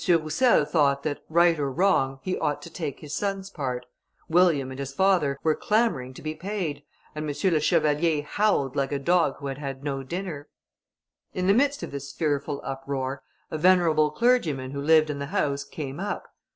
[0.07, 3.85] Roussel thought that, right or wrong, he ought to take his son's part;
[4.27, 6.81] William and his father were clamouring to be paid,
[7.13, 7.51] and M.
[7.53, 10.49] le Chevalier howled like a dog who had had no dinner.
[11.35, 15.63] In the midst of this fearful uproar, a venerable clergyman who lived in the house
[15.63, 16.23] came up.